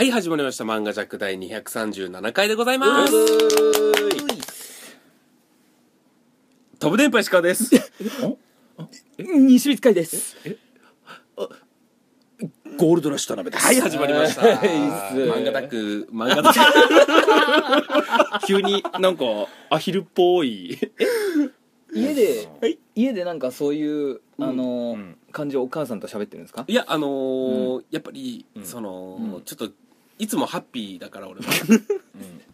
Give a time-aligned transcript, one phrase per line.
[0.00, 0.64] はい、始まりました。
[0.64, 3.12] 漫画ジャック第237回でございます。
[6.78, 7.68] 飛ぶ電波石川です。
[9.18, 10.38] 西光会です
[12.78, 13.66] ゴールドラッシュ田辺です。
[13.66, 14.40] はい、始まりました。
[14.40, 18.46] 漫画ダック、漫画ダック。
[18.46, 19.24] 急になんか
[19.68, 20.78] アヒルっぽい。
[21.92, 29.70] 家で、はい家でなんかそういうあの、うん感じをお母さんと喋ってるんですかいや、あのーやっぱり、うんその、うんちょっと、
[30.20, 31.46] いつもハッピーだから俺は。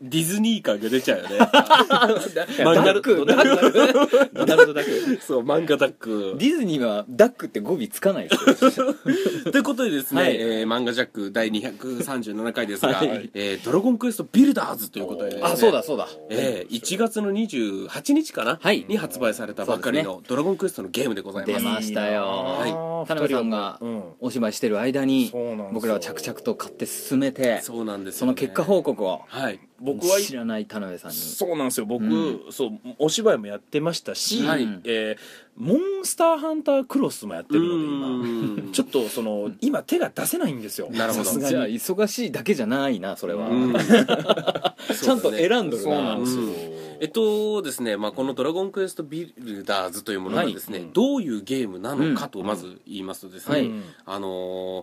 [0.01, 1.39] ディズニー感が出ちゃうよね。
[1.39, 3.27] ダ漫画ック。
[3.27, 4.91] ダックドナルドだけ。
[5.21, 6.37] そう、漫画ダック。
[6.39, 8.95] ディズニーはダックって語尾つかないですよ。
[9.51, 10.37] ということでですね、はい。
[10.37, 13.31] えー漫画ジャック第237回ですが、はい。
[13.35, 16.09] えードラゴンクエストビルダーズということでね、あそうだそうだ。
[16.31, 18.85] えー1月の28日かな、はい。
[18.87, 21.65] に発売されたばかりのドラゴンクエストのゲームでございます。
[21.65, 22.23] 出ましたよ。
[22.61, 25.31] はい田辺さんがうんお芝居してる間に
[25.73, 29.61] 僕らは着々と買って進めてそうなんですその結果報告をはい。
[29.79, 31.87] 僕は知らない田辺さんにそうなんですよ。
[31.87, 38.59] 僕、うんそうお芝居もやってましたし、はいえーモンスターハンタークロスもやってるので今。
[38.65, 40.89] 今ちょっとその今手が出せないんですよ。
[40.91, 41.75] なるほどさすがじゃあに。
[41.75, 46.43] 忙しいだけじゃないなそれは、うん ちゃんと選んどるそうななんですよ。
[47.01, 50.89] えっとですね、まあ、この「ドラゴンクエストビルダーズ」というものがですね、はい。
[50.93, 53.71] どういうゲームなのかとまず言いますとですね、はい。
[54.07, 54.29] あの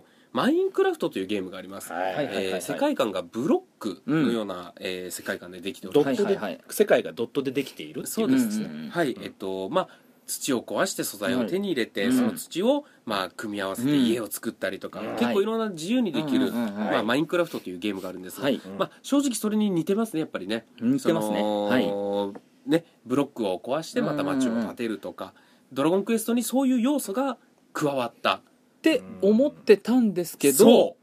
[0.00, 0.02] ー
[0.34, 6.24] マインクラフトというゲームがあります、えー世界観がブロックのような、えー世界観でできております。
[6.70, 8.90] 世界がドットでできているってそうですね、うんうんうん。
[8.90, 9.16] はい。
[9.22, 9.88] えっとまあ
[10.26, 14.04] 土を壊して素材を手に入れて、はいその土を、まあ、組み合わせてうん。
[14.06, 18.60] 家を作ったりとか、うん結構いろんな自由にできる、うんうんうんまあ、マインクラフトというゲームがあるんですが、はい。
[18.78, 20.66] まあ、正直それに似てますねやっぱりね。
[20.80, 21.42] 似てますね。
[21.42, 22.70] はい。
[22.70, 25.34] ねブロックを壊してまた街を建てるとか、
[25.72, 27.36] ドラゴンクエストにそういう要素が
[27.72, 28.36] 加わった。
[28.36, 28.40] っ
[28.84, 30.96] て思ってたんですけど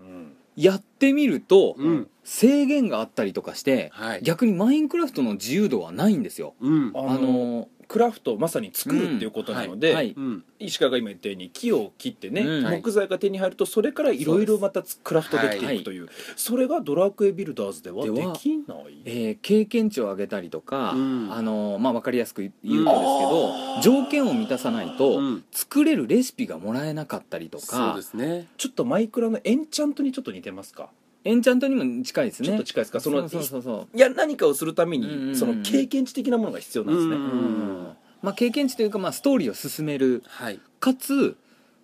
[0.56, 2.08] やってみるとううん。
[2.24, 4.22] 制限があったりとかしてはい。
[4.22, 6.54] 逆にマインクラフトの自由度はないんですよ。
[6.62, 10.46] あのクラフトまさに作るっていうことなので、はいうん。
[10.60, 12.82] 石川が今言ったように木を切ってね、うん。
[12.82, 16.08] 木材が手に入るとそれからいろいろまたクラフトできていくという
[16.38, 21.34] それがドラクエビルダーズではできないえー経験値を上げたりとか、うん。
[21.34, 23.82] あのまあ、分かりやすく言うとですけど、うん。
[23.82, 25.44] 条件を満たさないと、うん。
[25.52, 28.48] 作れるレシピがもらえなかったりとそうかですね。
[28.56, 30.92] ちょっとマイクラのエンチャントにちょっと似てますか？
[31.24, 32.48] エンチャントにも近いですね。
[32.48, 33.00] ちょっと近いですか？
[33.00, 35.30] そのそうそうそういや何かをするためうんうんうん。
[35.32, 37.88] にその経験値的なものが必要なんですね、うんうん
[38.22, 40.24] まあ、経験値というか、まあ、ストーリーを進める。
[40.28, 40.60] はい。
[40.80, 41.36] かつ、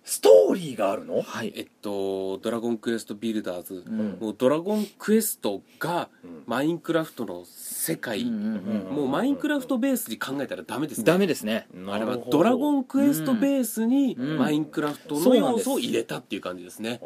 [0.04, 1.20] ストーリーがあるの？
[1.20, 1.52] はい。
[1.54, 4.16] えっと「ドラゴンクエストビルダーズ」うん。
[4.18, 6.42] もうドラゴンクエストがうん。
[6.46, 11.04] マインクラフトの世界、うんうんうんもうマインクラフトベースに考えたらダメですね。
[11.04, 11.66] ダメですね。
[11.88, 14.38] あれはドラゴンクエストベースにうん。
[14.38, 17.00] マインクラフトの要素を入れたっていう感じですね。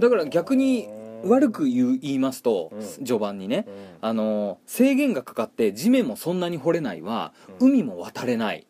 [0.00, 0.88] だから逆に
[1.24, 3.04] 悪く言いますと、うん。
[3.04, 3.74] 序盤にねうん。
[4.00, 7.68] あの制限がかかって地面もそんなに掘れないわ、うん。
[7.68, 8.66] 海も渡れない。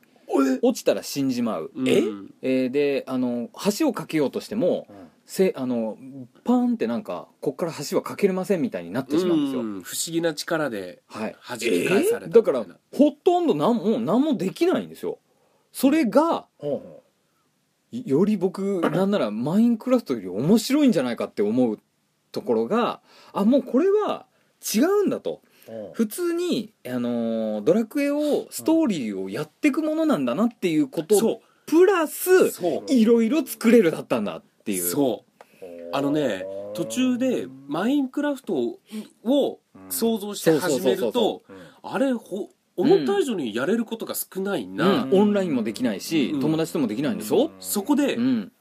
[0.63, 1.89] 落ちたら死んじまう、うん。
[1.89, 2.03] え？
[2.43, 4.87] えーであの橋を架けようとしても
[5.27, 5.97] せあの
[6.45, 9.83] パーンってなんかこっから橋は架けれませんみたいになってしまうんですよ、うん。
[9.83, 11.37] 不思議な力ではい。
[11.49, 12.81] 弾き返されただからみたいな。
[12.97, 15.19] ほとんど何も何もできないんですよ。
[15.73, 17.03] それがほ
[17.93, 21.79] より僕なんならマインクラフトより面白いんじゃないかって思う
[22.33, 23.01] ところが
[23.33, 24.27] あもうこれは
[24.75, 25.41] 違うんだと。
[25.93, 32.93] 普通に、あのードラクエをストーリーをやっていくものなんだなっていうことそプラスうそう。
[32.93, 34.83] いろいろ作れるだったんだっていう。
[34.83, 35.67] そう。
[35.93, 38.55] あのね途中でマインクラフト
[39.25, 41.43] を想像して始めるそうそうと
[41.83, 45.21] あれほ思った以上にやれることが少ないな、うん。
[45.21, 46.41] オンラインもできないし、うん。
[46.41, 48.53] 友達ともできないんですよ、そこで、うん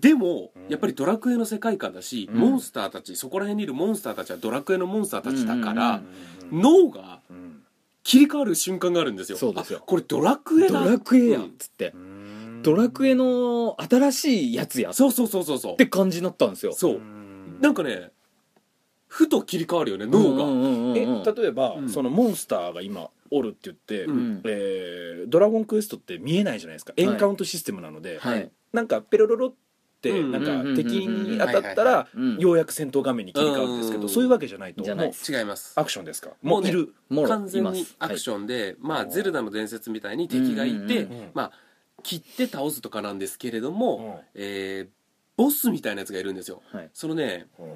[0.00, 0.68] でもうん。
[0.70, 2.40] やっぱりドラクエの世界観だし、うん。
[2.40, 6.02] モンスターたちそこら辺にいるモンスターたちはドラクエのモンスターたちだから、
[6.50, 6.60] うん。
[6.60, 7.62] 脳がうん。
[8.04, 9.38] 切り替わる瞬間があるんですよ。
[9.38, 9.78] そうですよ。
[9.80, 12.60] あこれドラクエドだラクエやんうんっつって、うん。
[12.62, 15.76] ドラクエの新しいやつやっそうそうそうそうそう。
[15.76, 16.72] て感じになったんですよ。
[16.72, 16.94] そう。
[16.96, 17.58] うん。
[17.60, 18.10] なんかね
[19.06, 21.88] ふと切り替わるよね脳が、うんうんうんうんえ例えば、うん。
[21.88, 24.42] そのモンスターが今おるって言って、うん。
[24.44, 26.92] えードラゴンクエストって見えないじゃないですか。
[26.96, 28.50] エンカウントシステムなので、はい。
[28.72, 29.56] なんかペロロロって
[30.10, 32.38] うんなんか敵に当たったらうん。
[32.38, 35.72] ようやく戦闘画面に切り替わるんですけうんどそういうわけじゃないと違います。
[35.78, 36.30] アクションですか？
[36.42, 36.92] もういる。
[37.08, 39.06] もろ完全にアクションで、まあう。
[39.06, 41.52] んゼルダの伝説みたいに敵がいて、まあ
[42.02, 44.42] 切って倒すとかなんですけれども、うん。
[44.42, 44.88] えー
[45.34, 46.62] ボスみたいなやつがいるんですよ。
[46.72, 46.90] はい。
[46.92, 47.66] そのねうん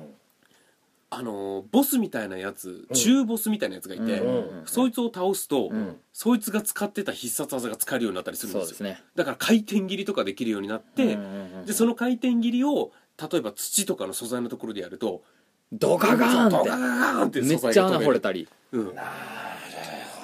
[1.19, 2.95] あのーボスみたいなやつうん。
[2.95, 5.97] 中ボスみたいなやつがいて、うんそいつを倒すと、うん。
[6.13, 8.65] そいつが使ってた必殺技が使えるようになったりするんでよ。
[8.65, 9.03] そうですすね。
[9.15, 11.19] だから回転切りとかできるようになって、
[11.65, 12.93] でその回転切りを
[13.31, 15.23] 例えば土とかの素材のところでやると
[15.73, 16.57] ドカガーンって。
[16.57, 18.41] ドカガーンってめっちゃ穴掘れたり。
[18.41, 18.95] りうん。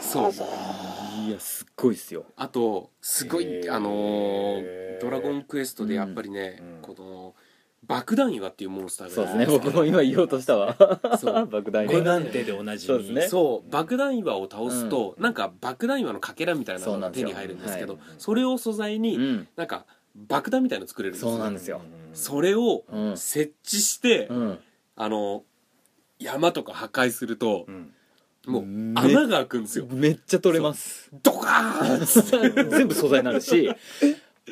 [0.00, 0.32] そう。
[1.26, 2.26] いやすっごいっすよ。
[2.36, 6.82] あとすごいあのードラゴンクエストでやっぱりね、うん。
[6.82, 7.34] この
[7.86, 9.46] 爆弾岩っていうモンスターがそうですね。
[9.46, 10.76] 僕も今言おうとしたわ。
[11.20, 11.46] そう。
[11.46, 13.28] 爆弾メガンテでおなじみそうですね。
[13.28, 13.70] そう。
[13.70, 19.48] 爆弾岩を倒すと、なんか爆弾岩のかけらみたいなのが手に入るんですけどそれを素材に、うん。
[19.56, 19.84] なんか
[20.14, 21.30] 爆弾みたいの作れるんですよ。
[21.32, 21.80] そうなんですよ。
[22.14, 24.58] それをうん設置して、うん。
[24.94, 25.42] あの
[26.20, 27.92] 山とか破壊するとう、ん。
[28.46, 29.86] もうめ穴が開くんですよ。
[29.90, 31.10] めっちゃ取れます。
[31.22, 33.70] ドカーン 全部素材になるし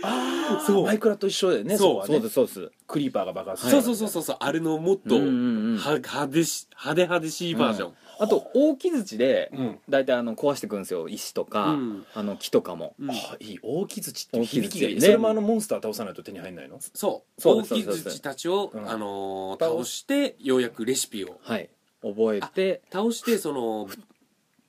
[0.02, 0.82] あそう。
[0.84, 1.76] あマイクラと一緒だよね。
[1.76, 2.70] そうそうですそうです。
[2.86, 4.22] クリーパーが爆発そうそうそうそう。
[4.22, 5.28] そうあれのもっと、うんうん
[5.72, 5.78] うん。
[5.78, 9.78] は派手し派手派手しいバージョン、あと大木槌でうん。
[9.88, 11.08] 大体あの壊してくんですよ。
[11.08, 12.06] 石とか、うん。
[12.14, 12.94] あの木とかも。
[13.00, 13.10] うん。
[13.10, 13.58] あいい。
[13.62, 14.94] 大木槌って響きがいい。
[14.96, 15.00] ね。
[15.00, 16.78] それもあのモンスター倒さないと手に入んないの？
[16.94, 17.40] そう。
[17.40, 17.62] そう。
[17.62, 18.80] です大きそうです槌たちを、う。
[18.80, 21.68] んあのー倒してようやくレシピをはい。
[22.02, 23.86] 覚えて倒してその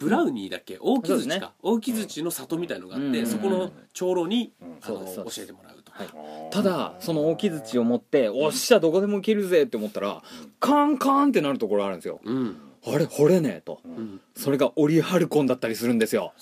[0.01, 0.77] ブラウニーだっけ？
[0.79, 1.35] 大木そうですね。
[1.35, 3.27] 槌か、大木槌の里みたいのがあって、うん。
[3.27, 4.77] そこの長老に、うん。
[4.81, 5.37] あのそうですそうです。
[5.37, 6.07] 教えてもらうと、はい。
[6.51, 10.23] ただその大木槌を持っておっしゃどこでも行けるぜって思ったら
[10.59, 12.19] カンカンってなるところあるんですよ。
[12.23, 12.57] うん。
[12.85, 13.79] あれ掘れねえと。
[13.85, 14.21] うん。
[14.35, 16.33] それがオリハルコンだったりするんですよ。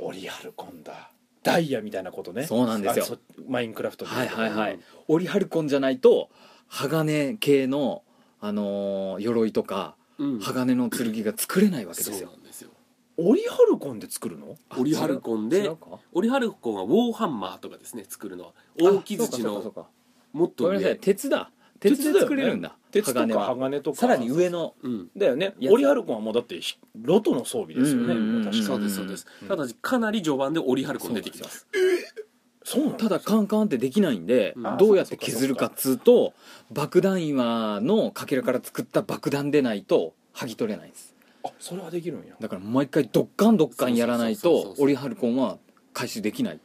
[0.00, 1.10] オリハルコンだ。
[1.42, 2.44] ダイヤみたいなことね。
[2.44, 3.04] そうなんですよ。
[3.04, 3.18] あそ
[3.48, 6.30] マインクラフトではいはいはい、うんオリハルコンじゃないと
[6.68, 8.02] 鋼系の、
[8.40, 10.40] あのー鎧とかうん。
[10.40, 12.16] 鋼の剣が作れないわけですよ。
[12.16, 12.45] そうなんですよ
[13.18, 14.56] オリハルコンで作るの？
[14.78, 15.70] オリハルコンで
[16.12, 18.44] オリハルコンはウォーハンマーとかですね作るの。
[18.44, 19.72] は大木槌の
[20.32, 23.98] もっとごめんなさい上鉄だ鉄で作れるんだ鉄とか鋼とか。
[23.98, 25.08] さらに上のうん。
[25.16, 25.54] だよね。
[25.70, 28.02] オリハルコンはもうだってひロトの装備ですよね。
[28.02, 28.36] うんうんうん。
[28.36, 28.64] うん確かに。
[28.64, 29.48] そうですそうです、うん。
[29.48, 31.66] ただかなり序盤でオリハルコン出てきます。
[32.64, 34.76] そうただカンカンってできないんで、うん。
[34.76, 36.34] どうやって削るかっつうと
[36.70, 41.15] 爆弾岩のかけらから作った爆弾でないと剥ぎ取れないんです
[41.46, 42.34] あそれはできるんや。
[42.40, 45.58] だから毎回ドッカンドッカンやらないそうそうそうそうとオリハルコンは
[45.92, 46.60] 回収できない。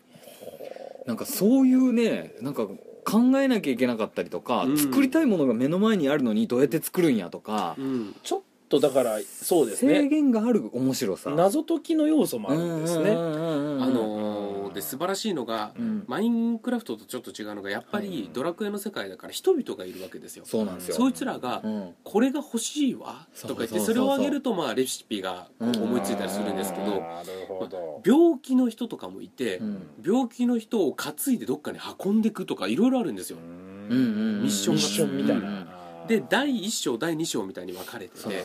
[1.05, 2.67] なんかそういうねなんか
[3.03, 4.77] 考えなきゃいけなかったりとか、うん。
[4.77, 8.15] 作りたいものが目の前にあるのにどうやって作るんやとか、うん。
[8.23, 11.31] ちょっとだからそうです制ね限がある面白さ。
[11.31, 13.11] 謎解きの要素もあるんですね。
[13.11, 14.40] うんうんうんうんあのー
[14.81, 16.03] で素晴らしいのが、うん。
[16.07, 20.43] マインクラフトとちょっと違うのがやっぱりドラクエの世界だから人々がいるわけですよ。
[20.45, 20.95] そうなんですよ。
[20.95, 21.95] そいつらがうん。
[22.03, 28.01] これが欲しいわとか言ってそれをあげるとまあレシピが思いついたりするんですけどなるほど。
[28.05, 29.87] 病気の人とかもいてうん。
[30.03, 33.37] 病気の人を担いでどっかに運んでいくとかいろいろあるんですよ。
[33.37, 34.81] うんうんミッションが。
[34.81, 35.43] ミッションみたいうん。
[35.43, 35.80] な
[36.11, 38.43] で第1章第2章みたいに分かれてて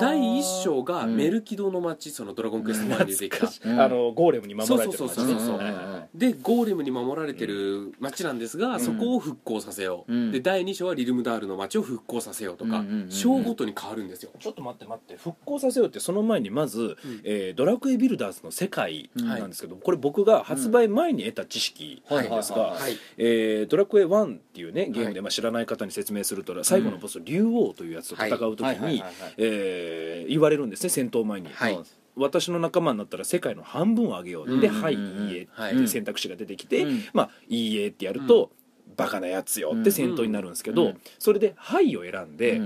[0.00, 3.48] 第1章がメルキドの街そのドラゴンクエスト前に出てきた。
[3.70, 3.80] うん。
[3.80, 8.80] あのゴーレムに守られてるそうそうそうそうはいはいはいでゴーレムに守られてる街なんですが、ん。
[8.80, 10.30] そこを復興させよう、うん。
[10.30, 13.10] で第2章はリルムダールの街を復興させようとか、うんうんうんうん。
[13.10, 22.70] 章ごとに変わるんですよ、ちょっと待って待って復興させようってその前にまず、えードラクエビルダーズの世界なんですけど、これ僕が発売前に得た知識なんですがはい。
[22.70, 22.80] はい。
[22.82, 29.10] はいえードラクエ1っていうねゲームで、まあ、知らない方に説明すると最後のボス、竜王というやつと戦う時に、はいはいはいはい。
[29.38, 31.78] えー言われるんですね戦闘前に、はい
[32.16, 35.28] 私の仲間になったら世界の半分をあげよう、うんで「うんはい、うん。
[35.28, 37.04] いいえ」はいっていう選択肢が出てきて、うん。
[37.12, 38.50] まあ「いいえ」ってやると、
[38.96, 41.00] バカなやつよって戦闘になるんですけど、うん。
[41.18, 42.60] それで「はい」を選んで、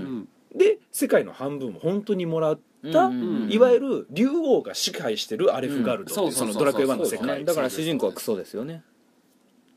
[0.55, 2.59] で世界の半分を本当にもらっ
[2.93, 3.11] た、
[3.49, 7.43] いわゆる竜王が支配してるアレフガルドそのドラクエ1の世界。
[7.45, 8.83] だから主人公はクソですよね。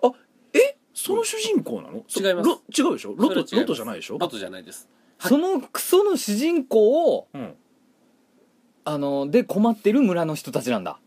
[0.03, 0.13] あ
[0.53, 0.77] え？
[0.95, 2.05] その主人公なの？
[2.09, 2.49] そ違います。
[2.49, 3.15] ロ違うでしょ？
[3.17, 4.19] ロトロトじゃないでしょ？
[4.19, 4.89] ロトじゃないです。
[5.19, 7.55] そのクソの主人公をうん
[8.85, 10.99] あので困ってる村の人たちなんだ。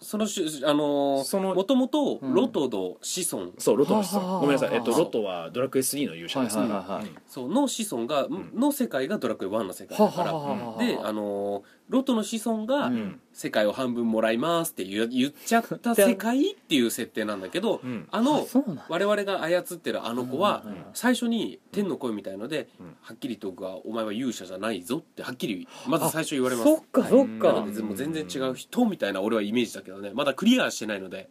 [0.00, 2.34] そのしあのーそのもともとうん。
[2.34, 4.40] ロトの子孫、そうロトの子孫。
[4.40, 8.50] ごめんなさい、えっと、はあロトはドラクエ3の勇者ですね、はいはいはいそうの子孫が、ん。
[8.56, 11.62] の世界がドラクエ1の世界はだから、はははであのー
[11.92, 13.20] ロトの子孫が、うん。
[13.34, 18.06] 世界を半分もらいますって言う言っちゃった世界っていう設定なんだけど、うん。
[18.10, 18.84] あのあそうなんだ。
[18.90, 22.86] 我々が操ってるあの子は最初に天の声みたいので、うん。
[23.00, 26.68] はっきりと僕は「お前は勇者じゃないぞ」ってはっきりまず最初言われます。
[26.68, 30.10] そっかそっなかのでもう全然違う人みたいな俺はイメージだけどね。
[30.12, 31.30] まだクリアしてないので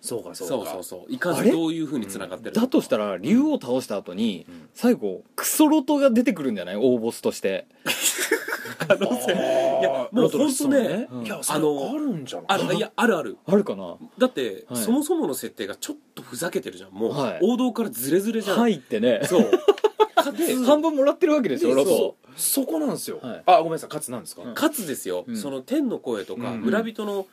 [0.00, 0.54] そうかそうか。
[0.54, 1.12] そうそうそう。
[1.12, 6.76] いかあれずどういうふうにつながってるだとしたら竜を倒した後にん最後クソロトが出てくるんじゃない？
[6.76, 7.66] 大ボスとして。
[8.78, 12.46] 可能性いやもうほんとねいやあのあるんじゃない？
[12.48, 13.36] あるいやあるある。
[13.46, 13.96] あるかな？
[14.18, 14.82] だって、はい。
[14.82, 16.92] そもそもの設定がちょっとふざけてるじゃん。
[16.92, 17.38] もう、はい。
[17.42, 19.20] 王道からズレズレじゃん、はいってね。
[19.24, 19.50] そう。
[20.64, 22.16] 半分もらってるわけでしょロそト。
[22.36, 23.42] そこなんですよ、はい。
[23.46, 23.88] あごめんなさい。
[23.88, 24.54] 勝つなんですか、うん。
[24.54, 25.36] かつですよ、うん。
[25.36, 26.60] その天の声とか、うん。
[26.60, 27.26] 村人の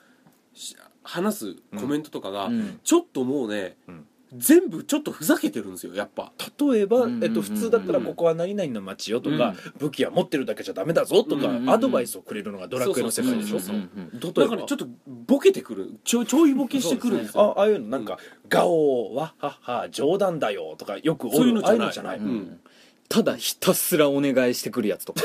[0.54, 2.80] し話すコメントとかが、うん。
[2.84, 4.06] ちょっともうね、うん。
[4.38, 6.34] 全部ちょっとふざけてるんですよやっぱ。
[6.60, 7.24] 例えば、うん。
[7.24, 11.70] えっと、普通だったらここは何々の街よとか、武器は持ってるだけじゃダメだぞとか、うん。
[11.70, 13.60] アドバイスをくれるのがドラクエの世界でしょ。
[13.60, 14.88] だからちょっと
[15.28, 15.94] ボケてくる。
[16.04, 17.56] ちょちょいボケしてくるんですよ。
[17.56, 18.18] あああいうのなんか
[18.50, 21.80] 「ガオーわっはっは冗談だよ」とかよくそういうのじゃない。
[21.80, 22.26] ああいうのじゃない、うん。
[22.26, 22.60] うん
[23.08, 25.22] ただひたすらお願いしてくるやつとか。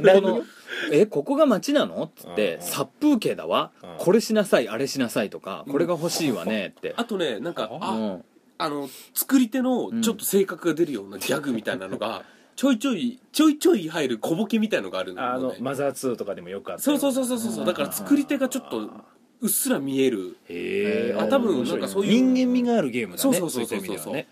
[0.00, 0.44] 何 この
[0.92, 3.70] えここが街なの?」っつってうん「殺風景だわ。
[3.82, 3.88] うん。
[3.98, 6.94] これしなさいあれしなさい」とか「これが欲しいわね」って。
[6.96, 8.24] あとねなんかうあん。
[8.56, 12.22] あの作り手のちょっと性格が出るようなギャグみたいなのが
[12.54, 15.28] ちょいちょいちょいちょい入る小ボケみたいのがあるのね。
[15.28, 17.66] あのマザー2とかでもよくあったそうそうそうそうそうそう。
[17.66, 18.88] だから作り手がちょっと
[19.40, 20.36] うっすら見える。
[20.48, 22.10] へえあ多分なんかそういう。
[22.12, 23.18] 人間味があるゲームだね。
[23.18, 24.12] そうそうそうそういった意味ではね。
[24.12, 24.26] あーあ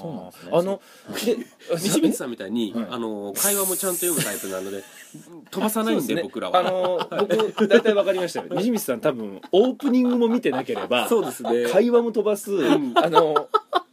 [0.00, 0.50] そうなんですね。
[0.52, 0.80] あの
[1.24, 1.36] で
[1.78, 2.86] 西光さんみたいに、はい。
[2.90, 4.82] あの会話もちゃんと読むタイプなので
[5.50, 6.22] 飛ばさないんでね。
[6.22, 6.60] 僕らは。
[6.60, 8.46] あの僕大体わかりましたよ。
[8.56, 11.68] 西光さん多分オープニングも見てなければそうですね。
[11.70, 12.50] 会話も飛ばす、
[12.94, 13.48] あの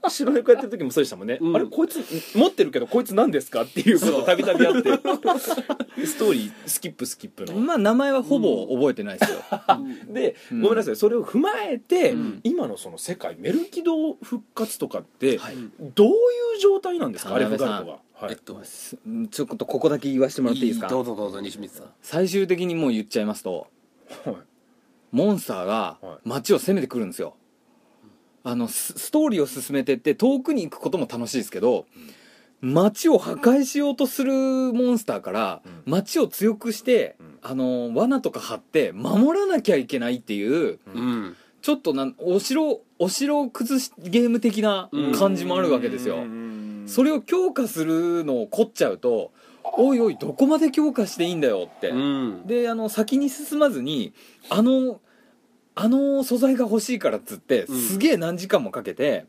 [0.10, 1.56] 白猫やってる時もそうでしたもんね、うん。
[1.56, 2.00] あれこいつ
[2.38, 4.92] 持ってるけどこいつ何ですかっていうことたびたびあって。
[6.06, 9.40] ストーリースキップスキップの、まあ名前はほぼ覚えてないですよ。
[10.14, 10.62] で、うん。
[10.62, 10.96] ごめんなさい。
[10.96, 12.40] それを踏まえて、うん。
[12.44, 15.56] 今のその世界メルキド復活とかって、はい。
[15.96, 16.12] どうい
[16.58, 17.36] う状態なんですか？
[17.36, 18.32] アレフガルトが、はい。
[18.32, 18.98] えっとす
[19.32, 20.88] ちょっとここだけ言わせてもらっていいですか？
[20.88, 21.88] どうぞどうぞ西光さん。
[22.02, 23.68] 最終的にもう言っちゃいますと
[24.26, 24.36] はい。
[25.12, 26.18] モンスターがはい。
[26.26, 27.36] 街を攻めてくるんですよ
[28.46, 31.88] あのスストーリーを進めてって遠くに行くことも楽しいですけど
[32.62, 35.92] 街を破壊しようとするモンスターからうん。
[35.92, 37.40] 街を強くしてうん。
[37.42, 41.36] あの罠とか張って守らなきゃいけないっていううん。
[41.62, 46.24] ちょっとなんお城お城を崩しゲーム的な感じもあるわけですよ。
[46.86, 49.32] それを強化するのを凝っちゃうと
[49.64, 51.90] おいおいどこまで強化していいんだよって。
[51.90, 52.44] うん。
[52.46, 54.14] であの先に進まずに
[54.50, 55.00] あの
[55.76, 57.78] あの素材が欲しいからっつって、うん。
[57.80, 59.26] すげえ何時間もかけて、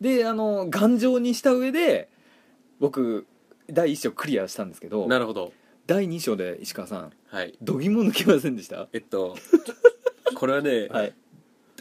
[0.00, 2.08] であの頑丈にした上で
[2.78, 3.26] 僕
[3.70, 5.52] 第1章クリアしたんですけどなるほど。
[5.86, 7.54] 第2章で石川さんはい。
[7.62, 8.88] 度肝抜けませんでした？
[8.92, 9.36] えっと
[10.34, 11.14] これはね、 はい。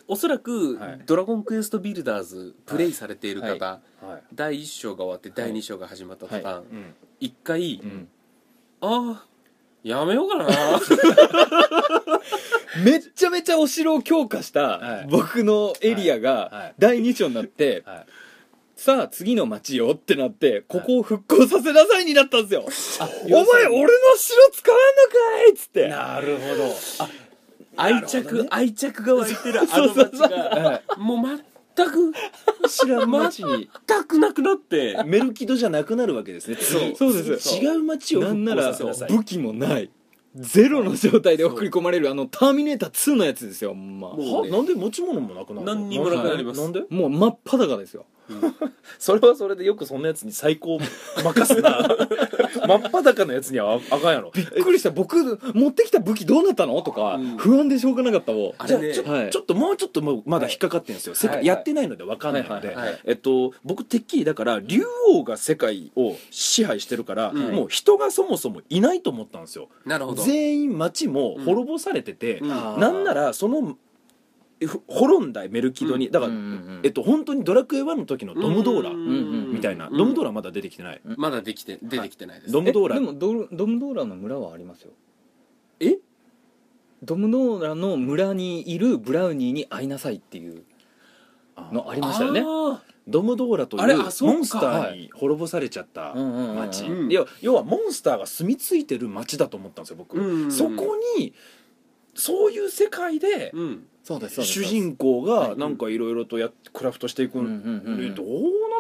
[0.08, 1.02] おそらく、はい。
[1.06, 4.06] ドラゴンクエストビルダーズ」プレイされている方、はい。
[4.06, 4.24] はい。
[4.34, 6.94] 第1章が終わって第2章が始まった途端、はうん。
[7.20, 8.08] 一回、ん。
[8.82, 9.26] ああ
[9.84, 10.48] やめようかな
[12.84, 15.08] めっちゃめちゃお城を強化したはい。
[15.10, 16.22] 僕のエリアはい。
[16.22, 18.06] が第2章になって、はい。
[18.76, 22.66] さあ次の町よってなってここを復興させなさいになったんですよ、
[23.26, 25.90] お前俺の城使わんのかいっつって。
[25.90, 26.76] なるほど。
[27.00, 27.10] あ
[27.76, 30.82] 愛着、愛着が湧いてるあのそうそう街が。
[30.98, 31.42] もう
[31.76, 32.14] 全く
[32.70, 33.70] 知らん街に。
[33.88, 36.56] 全くなくなってメルキドじゃなくなるわけですね。
[36.56, 37.56] 次そうです。
[37.58, 39.12] 違う街を復なんなら興させなさい。
[39.12, 39.90] 武器もない
[40.36, 44.10] ゼロの状態で送り込まれるあのターミネーター2のやつですよま。
[44.10, 44.48] あもうは？
[44.48, 45.76] なんで持ち物もなくなるの？
[45.76, 46.62] 何にもなくなります。
[46.62, 46.82] なんで？
[46.90, 48.06] もう真っ裸ですよ
[48.98, 50.80] それはそれでよくそんなやつに最高
[51.24, 51.80] 任すな。
[52.68, 54.32] 真っ裸のやつにはああかんやろ。
[54.34, 54.92] びっくりした。
[54.92, 56.82] 僕持ってきた武器どうなったの？
[56.82, 57.38] とかうん。
[57.38, 59.30] 不安でしょうがなかったもんじゃああれねちょ,、はい。
[59.30, 61.46] ちょっともうちょっともうまだ引っかかってるんですよ、世界はい。
[61.46, 67.40] やってないので分かんないので、はいはいはいえっと、僕てっきりだから竜王が世界を支配してるから、うん。
[67.54, 69.70] もう人がそもそもいないと思ったんですよ。
[69.86, 70.24] なるほど。
[70.24, 72.50] 全員町も滅ぼされてて、うん。
[72.50, 73.76] なんならそのふ
[74.88, 76.80] 滅んだメルキドに、だから、うんうんうん。
[76.84, 78.92] えっと、本当にドラクエ1の時のドムドーラ。
[79.54, 79.98] みたいな、うん。
[79.98, 82.96] ドムドーラまだ出てきてない、まだできて出てきてないです、ドムドーラ。
[82.98, 84.92] えでもドルドムドーラの村はありますよ。
[85.80, 85.98] え？
[87.02, 90.64] ドムドーラの村にいるブラウニーに会いなさいっていう
[91.72, 92.44] のありましたよね。
[92.46, 96.86] あドムドーラといあれうモンスターに滅ぼされちゃった町
[97.42, 101.34] 要はモンスターが住み着いてる町だと思ったんですよ僕、うんそこに
[102.14, 103.88] そういう世界でーうん
[104.18, 107.52] 主人公がなんかいろいろとやっクラフトしていくどうな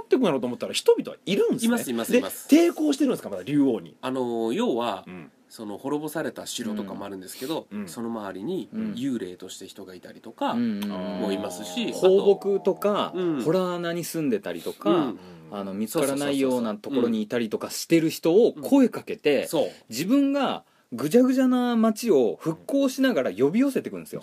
[0.04, 1.68] っていくんやろうと思ったら人々はいるんですね。
[1.68, 2.48] いますいますでいます。
[2.50, 5.32] 抵抗してるんですかまだ竜王に、あの要は、うん。
[5.50, 7.88] その滅ぼされた城とかもあるんですけど、うん。
[7.88, 8.94] その周りにうん。
[8.94, 13.42] 幽霊として人がいたりとか、もいますし放牧とか、うん。
[13.44, 15.20] ホラー穴に住んでたりとか、うん。
[15.52, 19.50] あの見つからないようなところにいたりとかしてる人を声かけて、
[19.90, 24.22] 自分がぐじゃぐじゃな街を復興しながら呼び寄せていくんですよ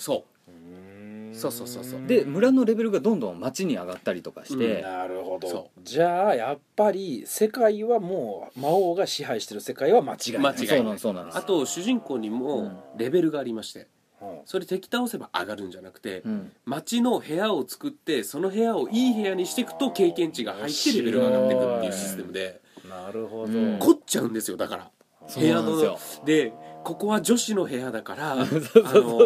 [1.36, 2.06] そうそうそうそう。
[2.06, 10.42] で村のレベルがどんどん街に上がったりとかして、なるほそどじゃあやっぱり世界はもう魔王が支配してる世界は間違いない。
[10.42, 11.38] 間違いそうなんそうなんです。
[11.38, 13.86] あと主人公にもレベルがありまして
[14.22, 14.38] うん。
[14.46, 16.52] それ敵倒せば上がるんじゃなくてうん。
[16.64, 23.78] 街の部屋を作ってその部屋をいい部屋にしていくと経験値が入ってレベルが上がっていくっていうシステムでなるほど、うん。
[23.78, 24.90] 凝っちゃうんですよだから。
[25.34, 26.24] 部屋のなんですよ。
[26.24, 26.52] で
[26.86, 29.16] ここは女子の部屋だから あの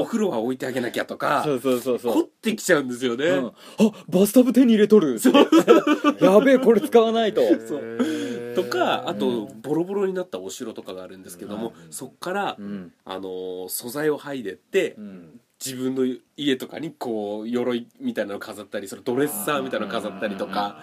[0.00, 2.12] お風呂は置いてあげなきゃとかそうそうそうそう。
[2.12, 3.52] 凝ってきちゃうんですよね、うん、あ
[4.08, 5.20] バスタブ手に入れとる。
[6.20, 7.40] やべえこれ使わないと。
[7.68, 7.98] そう
[8.54, 12.92] とかあとボロボロになったお城とかがあるんですけども、そっから、うん。
[13.04, 15.40] あの素材を剥いでって、うん。
[15.64, 16.02] 自分の
[16.36, 20.76] 家とかにこう鎧みたいなの飾ったりそのドレッサーみたいなの飾ったりとか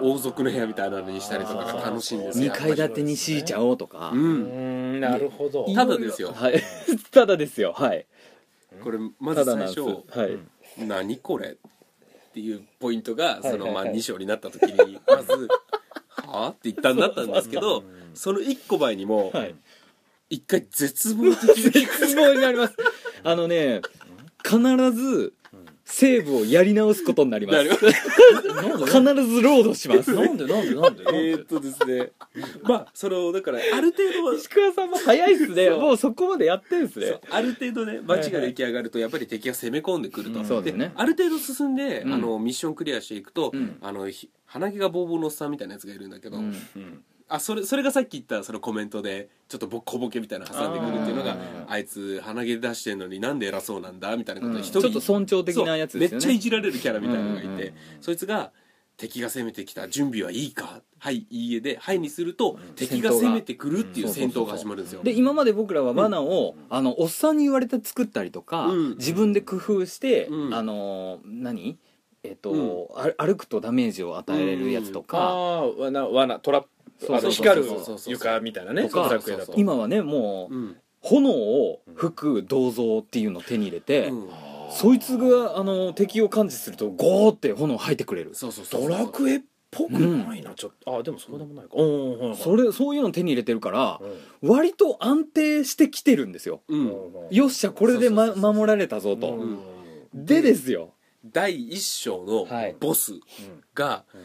[0.00, 2.52] 王族の部屋みたいなのにしたりとかが楽しいんですよ。
[2.52, 5.72] 2階建てに敷いちゃおうとか、ううんんなるほど。
[5.72, 6.32] ただですよ。
[6.32, 6.60] はい。
[7.12, 7.72] ただですよ。
[7.72, 8.06] はい。
[8.82, 10.38] これまず最初はい
[10.84, 13.74] 「何これ?」っていうポイントがそのまあはい。
[13.74, 15.48] はいはい2章になった時にまず
[16.16, 19.54] 「はあ?」って一旦なったんですけどその1個前にもはい。
[20.28, 21.62] 一回絶望的に。
[21.70, 22.74] 絶望になります。
[23.22, 23.80] あのね
[24.44, 24.58] 必
[24.92, 25.32] ず
[25.88, 27.62] セーブをやり直すことになります。
[27.64, 30.12] 必ずロードします。
[30.12, 31.30] なんでなんでなんでなんで？
[31.30, 32.10] えーっとですね。
[32.64, 35.70] まあそのだからある程度は石川さんも早いっすね。
[35.70, 37.20] もうそこまでやってんすね。
[37.30, 40.92] ある程度ね街が出来上がるとやっぱり敵が攻め込んでくると、うんそうですね。
[40.96, 42.12] ある程度進んで、うん。
[42.14, 43.76] あのミッションクリアしていくと、うん。
[43.80, 46.38] あのひ鼻毛がボーボーのおっさんみたいなやつがいるんだけど、
[47.28, 54.56] あそれそれがさっき言ったそのコメントでちょっとぼ小ボケみたいなの挟んでくるっていうのがあいつ鼻毛出してんのになんで偉そうなんだみたいなことうん。
[54.58, 56.26] で一人、ちょっと尊重的なやつですよね。
[56.26, 57.72] めっちゃいじられるキャラみたいなのがいて、うんうんうん。
[58.00, 58.52] そいつが
[58.96, 60.80] 敵が攻めてきた準備はいいか？
[60.98, 68.90] はいいいえではいにすると、敵が攻めてくるっていう戦闘が始まるんですよ、で今まで僕らは罠を、あのおっさんに言われて作ったりとか、うん。
[68.96, 70.54] 自分で工夫して、うん。
[70.54, 71.76] あの何？
[72.22, 76.68] えっと、あ歩くとダメージを与えれるやつとか、ああー罠罠トラップ
[77.08, 77.66] あの光る
[78.06, 78.88] 床みたいなね
[79.56, 80.76] 今はねもう、うん
[81.06, 84.28] 炎を吹く銅像っていうのを手に入れて、うん。
[84.70, 88.34] そいつがあの敵を感知するとゴーって炎を吐いてくれる。
[88.34, 90.98] そうそうそうドラクエっぽくないなちょっと。
[90.98, 91.70] あでもそうでもないか。
[91.76, 94.00] うんはいはいそれそういうの手に入れてるから
[94.42, 94.50] うん。
[94.50, 96.62] 割と安定してきてるんですよ。
[96.66, 96.92] うん。
[97.30, 99.58] よっしゃこれで、ま、守られたぞと、うん。
[100.12, 100.90] でですよ。
[101.24, 102.76] 第一章のはい。
[102.80, 103.12] ボス
[103.74, 104.20] がうん。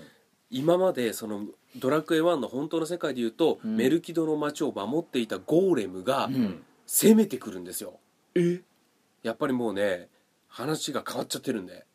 [0.50, 1.46] 今までその
[1.78, 3.76] ドラクエ1の本当の世界でいうと、うん。
[3.76, 6.64] メルキドの街を守っていたゴーレムがうん。
[6.88, 8.00] 攻めてくるんですよ。
[8.36, 8.62] え？
[9.24, 10.10] やっぱりもうね
[10.50, 11.86] 話が変わっちゃってるんで、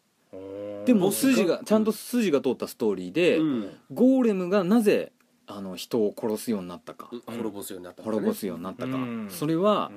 [0.87, 3.71] でも筋がちゃんと筋が通ったストーリーで、うん。
[3.93, 5.12] ゴーレムがなぜ
[5.47, 8.15] あの人を殺すようになったか、滅ぼすようになったんだね。
[8.15, 9.29] 滅ぼすようになったか、うん。
[9.31, 9.91] それは、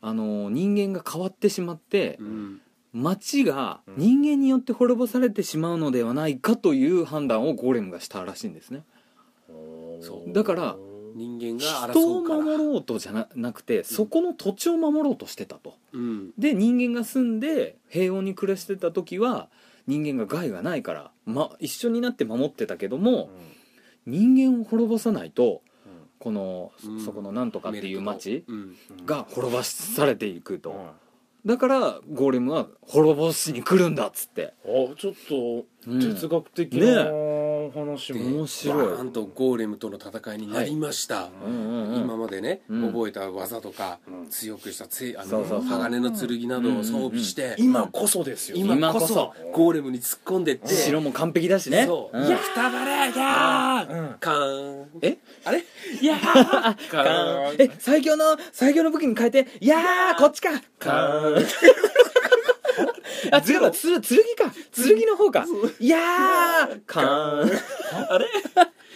[0.00, 2.60] あの人間が変わってしまって、うん。
[2.92, 3.94] 街がうん。
[3.96, 8.84] 人間によって滅ぼされてしまうのではないかという判断をゴーレムがしたらしいんですね
[10.04, 10.32] そう。
[10.32, 10.76] だから
[11.14, 15.74] 人間が人を守ろうとじゃななくてそこの土地を守ろうとしてたと。
[15.92, 16.30] うん。
[16.38, 19.48] で人間が住んで平穏に暮らしてた時は
[19.86, 23.30] 人間が害がないから、ま、一緒になって守ってたけども
[24.06, 25.62] 人間を滅ぼさないと
[26.18, 27.04] この、うん。
[27.04, 28.76] そこのなんとかっていう町うん。
[29.06, 30.94] が滅ぼされていくと、
[31.44, 36.00] だからゴーレムは滅ぼしに来るんだっつって、あちょっとうん。
[36.00, 37.04] 哲学的な
[37.70, 38.86] 話でも面白い。
[38.86, 42.92] バーンとゴーレムとの戦いになりました、うんうんうん今までね、うん。
[42.92, 44.28] 覚えた技とか、うん。
[44.28, 45.78] 強くしたついあのそうそうそう。
[45.78, 48.56] 鋼の剣などを装備して、今こそですよ。
[48.56, 50.68] 今こそゴーレムに突っ込んでって。
[50.68, 51.86] 城も完璧だしね。
[51.86, 52.24] そう、ん。
[52.24, 54.16] いやくたばれやー、うん。
[54.18, 54.88] カーン。
[55.02, 55.18] え？
[55.44, 55.64] あれ？
[56.00, 56.22] いやー。
[56.90, 57.56] カーン。
[57.58, 60.50] え最強の最強の武器に変えていやーこっちか。
[60.78, 61.46] カーン
[63.32, 64.52] あ違うわつ剣か。
[64.74, 65.44] 剣の方か。
[65.80, 67.50] いやーカーン
[68.10, 68.26] あれ？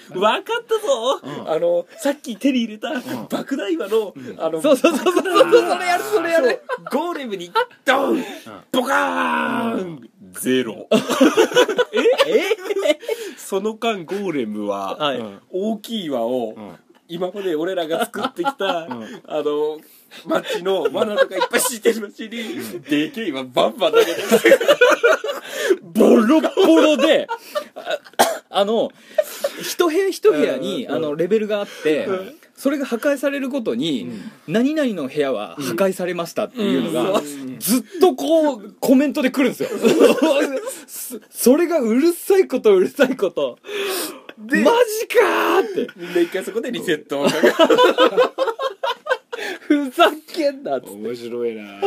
[0.09, 1.21] 分かったぞ、
[1.53, 2.95] あのさっき手に入れた
[3.29, 6.63] 爆弾岩の、あのそうそうそうそうそうそれやるそれやる。
[6.91, 7.53] ゴーレムに
[7.85, 8.25] ドン！
[8.73, 10.09] ボカーン！
[10.33, 10.89] ゼロ。
[11.93, 12.99] え？
[13.37, 15.23] その間ゴーレムは、はい。
[15.51, 19.79] 大きい岩を、ん今まで俺らが作ってきた、あの
[20.27, 24.19] 街の罠とかいっぱい敷いてる街に、でけえ岩バンバン投げてる。
[25.83, 27.27] ボロッボロで
[27.75, 27.99] あ
[28.51, 28.91] あの
[29.61, 32.09] 一部屋一部屋にあのレベルがあって
[32.57, 34.11] それが破壊されるごとに
[34.47, 37.21] 何々の部屋は破壊されましたっていうのが
[37.59, 39.69] ずっとこうコメントで来るんですよ。
[40.87, 43.59] そそれがうるさいことうるさいこと
[44.39, 45.89] マジかーって。
[45.97, 47.39] みんな一回そこでリセットをかけ
[49.69, 50.95] ふざけんなっつって。
[50.97, 51.81] 面白いな。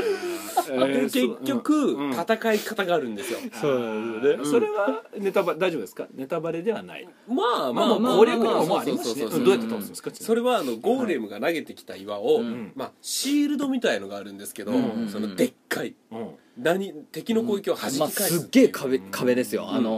[0.88, 2.12] で結局、うん。
[2.12, 3.40] 戦い方があるんですよ。
[3.60, 4.46] そうなんですよね。
[4.46, 6.08] それはネタバレ大丈夫ですか？
[6.14, 7.08] ネタバレではない。
[7.28, 9.26] まあまあまあまあ攻略にまあももうありますしね。
[9.26, 10.12] どうやって倒すんですか？
[10.14, 12.72] それはあのゴーレムが投げてきた岩を、うん。
[12.76, 15.96] まあ、シールドみたいのがあるんですけど、うんそのでっかい。
[16.12, 16.30] うん。
[16.58, 19.90] 何敵の攻撃を弾きまあ、返すすっげえ壁壁ですよ、あの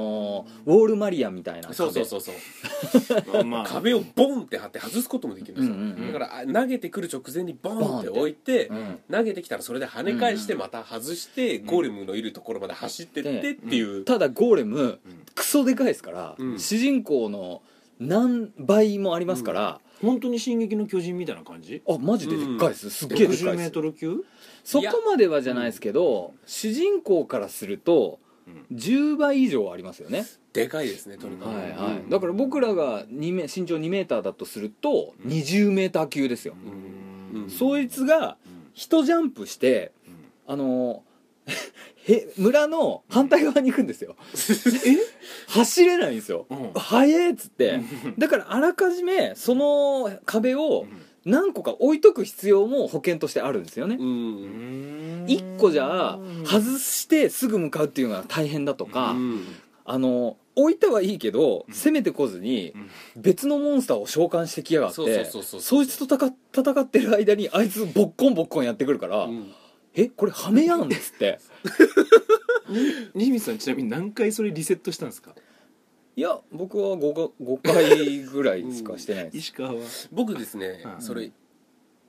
[0.44, 1.76] のウォールマリアみたいな壁。
[1.76, 3.44] そうそうそうそう。
[3.44, 6.14] まあ壁をボンって張って外すこともできるんですよ、うんうんうん。
[6.14, 9.00] だからあ投げてくる直前にボンって置いてうん。
[9.12, 10.60] 投げてきたらそれで跳ね返してうん。
[10.60, 15.00] また外して、ゴーレムのいるところまで走ってってっていう、ただゴーレム
[15.36, 16.60] クソでかいですから、うん。
[16.60, 17.62] 主人公の
[18.00, 21.82] 何倍もありますから、本当に「進撃の巨人」みたいな感じ？
[21.88, 24.26] あマジででっかいです、すっげえでか60メーいですトル級？
[24.64, 28.23] そこまではじゃないですけど、主人公からするとうん
[28.72, 31.72] 10倍以上ありますよね、でかいですねとにかく、はい。
[31.72, 36.56] はい、だから僕らが2メ身長2メーターだとすると20メーター級ですよ、
[37.34, 37.50] うん。
[37.50, 38.38] そいつが
[38.74, 39.92] 一ジャンプして
[40.48, 41.04] あの
[42.06, 44.16] へ村の反対側に行くんですよ。
[45.48, 46.48] 走れないんですよ。
[46.50, 46.72] うん。
[46.74, 47.80] 速えっつって。
[48.18, 50.86] だからあらかじめその壁を
[51.26, 53.96] 何個か置いとく必要も保険としてあるんですよね。
[54.00, 55.26] うん。
[55.28, 59.46] 1個じゃ外してすぐ向かうっていうのが大変だとか、うん。
[59.86, 62.74] あの置いたはいいけど攻めてこずに
[63.18, 65.26] 別のモンスターを召喚してきやがって
[65.62, 69.52] そいつと戦戦ってる間にあいつボッコンボッコンやってくるから「うん。
[69.96, 71.40] えこれハメやん」っつって。
[73.16, 75.36] 西光さんちなみに何回それリセットしたんですか？
[76.16, 79.80] いや僕は 5, か5回ぐらいしかしてないです、石川は。
[80.12, 81.02] 僕ですね、うん。
[81.02, 81.32] それ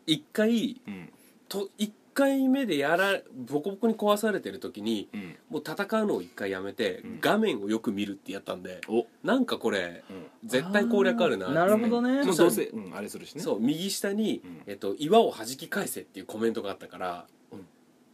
[0.06, 1.08] 1回うん。
[1.48, 5.36] と1回目でやらボコボコに壊されてる時にうん。
[5.48, 7.18] もう戦うのを1回やめて、うん。
[7.20, 9.06] 画面をよく見るってやったんでお。
[9.22, 10.04] なんかこれ
[10.44, 12.22] 絶対攻略あるなあーなるほどね。
[12.24, 12.36] もう。
[12.36, 13.40] どうせうんあれするしね。
[13.40, 14.62] そう右下に、うん。
[14.66, 17.66] えっと「岩を弾き返せ」っていうコメントがあったから、うん。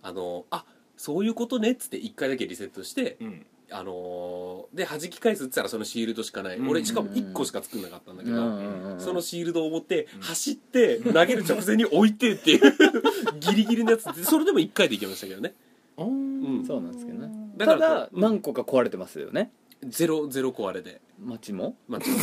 [0.02, 0.64] あのあ
[0.96, 12.60] そういうことねっつって1回だけリセットして、うんあのーで弾き返すっつったらそのシールドしかない、うん俺しかも1個しか作んなかったんだけど、うんうんうんそのシールドを持って走って投げる直前に置いてっていう
[13.40, 14.04] ギリギリのやつ。
[14.14, 15.54] でそれでも1回でいけましたけどね。
[15.96, 16.64] うん。
[16.66, 17.30] そうなんですけどね。
[17.56, 18.20] だからただうん。
[18.20, 19.50] 何個か壊れてますよね。
[19.86, 21.00] ゼロゼロ壊れで。
[21.18, 21.76] 街も？
[21.88, 22.16] まあちょっ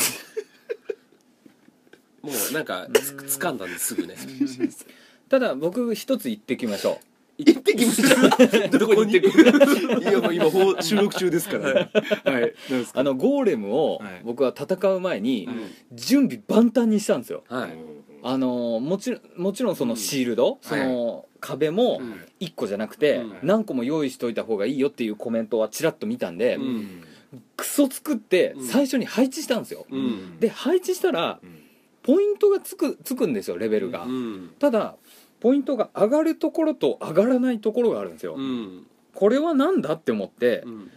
[2.22, 4.16] ともうなんかつ掴んだんですぐね。
[5.30, 7.00] ただ僕一つ言ってきましょ
[7.38, 8.70] 行ってきました。
[8.80, 9.14] どこに？
[9.14, 11.90] 行ってくいやもう今収録中ですからね。
[12.26, 12.54] はい。
[12.70, 13.00] 何ですか？
[13.00, 14.22] うあのゴーレムをはい。
[14.24, 17.44] 僕は戦う前にうん準備万端にしたんですよ。
[17.48, 17.70] はい。
[18.24, 22.16] あのもちろんもちろんそのシールド、その壁もうん。
[22.40, 23.34] 1個じゃなくてうん。
[23.44, 27.04] 何個も用意しといた方がいいよっていうコメントはちらっと見たんで、うん。
[27.56, 28.68] クソ作ってうん。
[28.68, 30.40] 最初に配置したんですよ、うん。
[30.40, 31.50] で配置したらうん。
[32.04, 34.52] ポイントがつくつくんですよレベルが、うん。
[34.60, 34.96] ただ
[35.40, 38.88] ポイントが上がるところと上がらないところがあるんですよ、うん。
[39.14, 40.92] これは何だって思って、うん。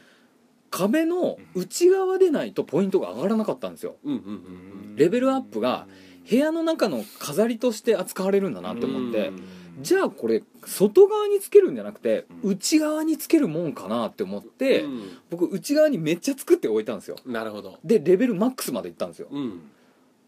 [0.70, 3.96] 壁の内側でないとポイントが上がらなかったんですよ。
[4.04, 5.86] うんうんレベルアップが
[6.28, 9.32] 部屋の中の飾りとして扱われるんだなって思って、
[9.80, 12.50] じゃあこれ外側につけるんじゃなくてうん。
[12.52, 14.88] 内側につけるもんかなって思って、う
[15.30, 17.16] 僕内側にめっちゃ作って置いたんですよ。
[17.26, 17.78] んなるほど。
[17.84, 19.28] でレベルマックスまでいったんですよ。
[19.30, 19.60] うん。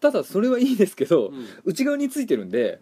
[0.00, 1.46] ただそれはいいですけど、うん。
[1.64, 2.80] 内側についてるんで、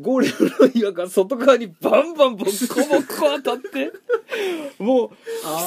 [0.00, 0.28] ゴーレ
[0.60, 3.92] ムの岩が外側にバンバンボッコボコ当たって。
[4.82, 5.10] もう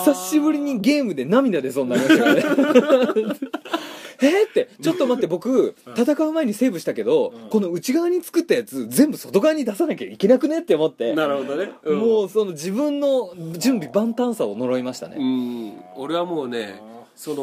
[0.05, 2.43] 久しぶりにゲームで涙出そうになりましたね。
[4.21, 7.49] えーってちょっと待って僕戦う前にセーブしたけど、うん。
[7.49, 11.13] この内側に作ったやつ全部外側に出さなきゃいけなくねって思って。
[11.13, 11.71] なるほどね。
[11.85, 15.83] もうその自分の準備万端さを呪いましたうね、ん。
[15.95, 16.81] 俺はもうね
[17.15, 17.35] その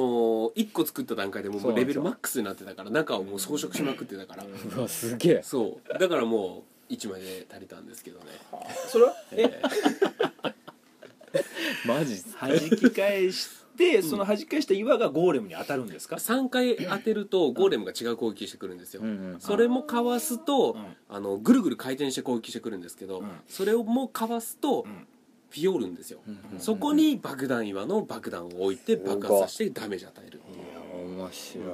[0.57, 4.45] 1個作った段階でもそうレベルマックスになってたから中をもう装飾しまくってたから。
[4.77, 5.41] うわすげえ。
[5.43, 5.99] そう。
[5.99, 8.27] だからもう1枚で足りたんですけどね。
[8.89, 9.15] それは？
[9.33, 9.61] え
[11.87, 19.03] マジっす弾き返してその弾き返した岩がゴーレムに当たるんですか？3回当てるとゴーレムが違う攻撃してくるんですよ。
[19.03, 19.41] うんうん。
[19.41, 20.97] それもかわすとうん。
[21.09, 23.29] あのぐるぐる回転して攻撃してくるんですけどうん。
[23.49, 25.07] それをもかわすとうん。
[25.51, 26.21] フィオるんですよ。
[26.27, 30.41] うんうんそこに爆弾岩の爆弾を置いて爆発させてダメージ与える。
[30.95, 31.67] 面白い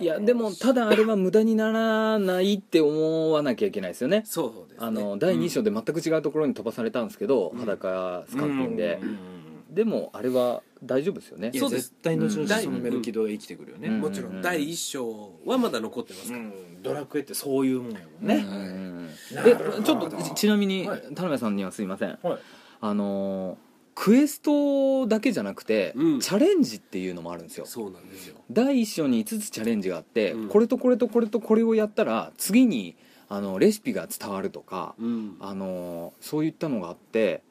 [0.00, 4.22] いやでもただあれは無駄にならないって思わなきゃいけないですよね。
[4.24, 4.86] そうですね。
[4.86, 7.58] あの第2章で全く違うところに飛ばされたんですけど、うん。
[7.58, 9.74] 裸スカンピンでうん、うん。
[9.74, 11.52] でもあれは大丈夫ですよね。
[11.54, 11.90] そうです。
[11.90, 12.48] 絶対後々うん。
[12.48, 14.00] そのメルキドが生きてくるよね、うん。
[14.00, 14.40] もちろん。
[14.42, 16.44] 第1章はまだ残ってますから。
[16.44, 16.82] うん。
[16.82, 18.50] ドラクエってそういうもんやもんね、うん。
[18.50, 18.56] うん。
[18.56, 21.00] うんなえちょっとちちなみにはい。
[21.14, 22.18] 田辺さんにはすいません。
[22.22, 22.38] はい。
[22.80, 23.63] あのー
[23.94, 26.20] クエストだけじゃなくて、うん。
[26.20, 27.66] チャレンジっていうのもあるんですよ。
[27.66, 28.36] そうなんですよ。
[28.50, 30.48] 第1章に5つチャレンジがあって、うん。
[30.48, 32.96] これとこれとこれとこれをやったら次に
[33.28, 35.36] あのレシピが伝わるとか、うん。
[35.40, 37.42] あのーそういったのがあって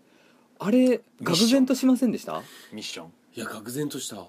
[0.60, 2.42] あれ愕然としませんでした？
[2.72, 3.08] ミッション。
[3.36, 4.18] いや愕然とした。
[4.18, 4.28] は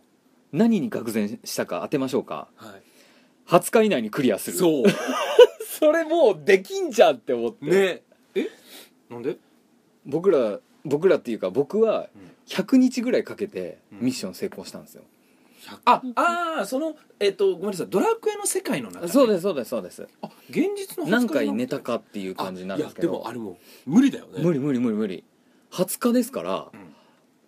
[0.53, 2.49] 何に愕然したか当てましょうか。
[2.61, 3.51] い。
[3.51, 4.57] 20日以内にクリアする。
[4.57, 4.85] そう。
[5.81, 8.03] それもうできんじゃんって思って、ね。
[9.11, 9.37] なんで？
[10.07, 14.07] 僕ら僕らっていうか僕はうん100日ぐらいかけてうん。
[14.07, 15.03] ミッション成功したんですよ、
[15.87, 17.87] ああーそのえっ、とごめんなさい。
[17.89, 20.07] ドラクエの世界の中そうですすそうですそうです。
[20.21, 23.09] あ現実の何回寝たかかっていう感じなんですけど。
[23.13, 24.43] でもあれも無理だよね。
[24.43, 25.25] 無理無理無理無理。
[25.71, 26.71] 20日ですから、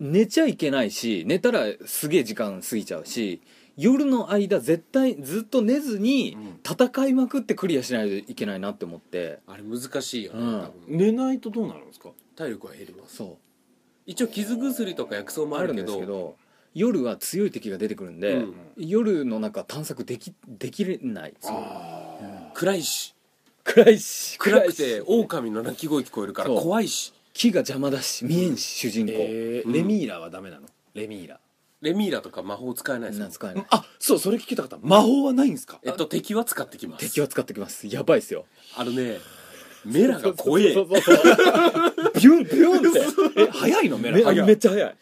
[0.00, 3.40] 寝ちゃいけないし寝たらすげえ時間過ぎちゃうし
[3.76, 6.36] 夜の間絶対ずっと寝ずに
[6.68, 9.40] 戦いまくってクリアしないといけないなって思って。
[9.46, 10.40] あれ難しいよね、
[10.88, 10.96] うん。
[10.96, 12.10] 寝ないとどうなるんですか？
[12.36, 13.16] 体力は減ります。
[13.16, 13.38] そ
[14.06, 16.36] 一応傷薬とか薬草うあるんもあるけどですけど
[16.74, 18.54] 夜は強い敵が出てくるんで、うん。
[18.76, 21.34] 夜の中探索できできれない。
[22.52, 23.14] 暗いし。
[23.64, 24.38] 暗いし。
[24.38, 24.76] 暗くいし。
[24.76, 26.60] て狼の鳴き声聞こえるからそう。
[26.60, 27.14] 怖いし。
[27.32, 29.18] 木が邪魔だし見えんし主人公、うん。
[29.20, 30.68] えーレミーラはダメなの？
[30.94, 31.40] レミーラ。
[31.80, 33.32] レミーラとか魔法使えないですよなん。
[33.32, 34.78] 使えないあそうそれ聞きたかった。
[34.82, 35.80] 魔法はないんですか？
[35.82, 37.06] えっと敵は使ってきます。
[37.06, 37.86] 敵は使ってきます。
[37.86, 38.44] やばいっすよ。
[38.76, 39.18] あのね
[39.86, 40.64] メラが怖え。
[40.64, 42.92] ビュンビュンっ
[43.34, 43.42] て。
[43.42, 43.98] え早いの？
[43.98, 44.44] メラ。
[44.44, 44.96] めっちゃ早い。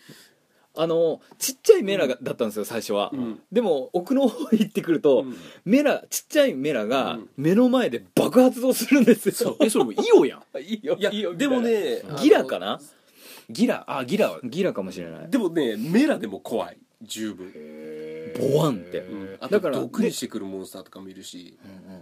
[0.77, 3.41] あのちっちゃいメラがだったんですよ最初は、うん。
[3.53, 5.37] でも奥の方行ってくると、うん。
[5.65, 7.29] メラちっちゃいメラがうん。
[7.37, 10.43] 目の前で爆発動するんですよ、えそれもうイオやん。
[10.61, 12.81] いいよいやいいよでもねギラかな？
[13.49, 14.33] ギラあギラ。
[14.33, 15.31] はギラかもしれない。
[15.31, 16.79] でもねメラでも怖い。
[17.03, 17.53] 十分、
[18.41, 18.99] ボワンって。
[18.99, 19.37] うん。
[19.39, 21.57] あとだから毒にしてくるモンスターとかもいるし。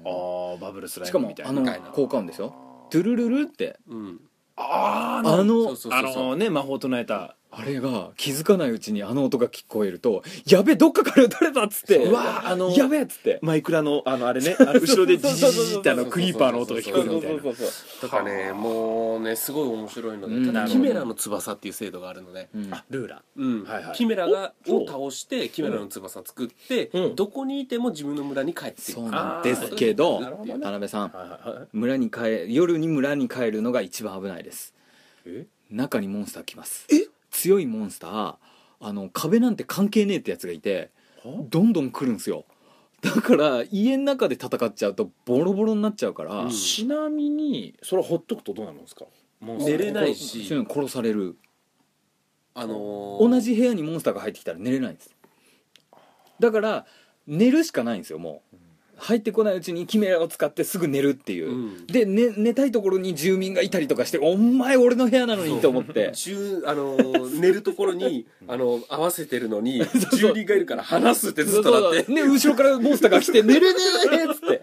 [0.04, 1.52] あーバブルスライしかムみたいな。
[1.52, 2.54] もあのみたいな効果音ですよ
[2.92, 3.78] トゥルルルって。
[3.88, 4.20] うん。
[4.56, 6.22] あーあのそうそうそうあそう。
[6.30, 13.38] のね魔法唱えたあれが気づかないうちにあの音が聞こえると「やべえどっかから撃たれた」っつってうわあのやべえっつって。
[13.42, 17.68] マイクラのあのあれねあの後ろでジジジジってあのクリーパーの音が聞こえるみたいなそうそう
[18.00, 22.48] とかねもうねすごい面白いので、うんただキメラの翼っていう制度があるので、
[22.90, 34.74] ルーラうんはいはいキメラがおを倒してキメラの翼作って、うんどこにいても自分の村に帰っていくそうなんですけど田辺さん村に帰夜に村に帰るのが一番危ないです
[35.26, 37.01] え中にモンスター来ますえ
[37.42, 38.34] 強いモンスター
[38.80, 40.90] あの壁なんて関係ねえってやつがいて
[41.24, 42.44] どんどん来るんすよ。
[43.00, 46.50] だから家の中で戦っちゃうとボロボロになっちゃうから、うん。
[46.50, 49.06] ちなみにそれほっとくとどうなるんですか？
[49.40, 51.36] 寝れないしそういうの殺される。
[52.54, 55.10] あのー同じ部屋にモンスターが入ってきたら寝れないんです。
[56.38, 56.86] だから
[57.26, 58.51] 寝るしかないんですよもう
[59.02, 61.86] 入ってこないうちにキメラを使ってすぐ寝るっていう、うん。
[61.88, 66.12] で、ね、寝たいところに住民がいたりとかして「お前俺の部屋なのに」 と思って。
[66.14, 72.12] 中あのー寝るところに あの合わせてるのに住人がいるから話すってずっとなって。
[72.12, 73.78] ね後ろからモンスターが来て「寝れね
[74.12, 74.60] え!」っつって。